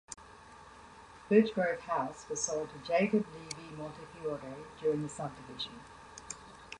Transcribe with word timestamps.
Birchgrove 1.29 1.81
House 1.81 2.27
was 2.27 2.41
sold 2.41 2.69
to 2.71 2.79
Jacob 2.87 3.23
Levi 3.35 3.75
Montefiore 3.77 4.41
during 4.81 5.03
the 5.03 5.09
subdivision. 5.09 5.79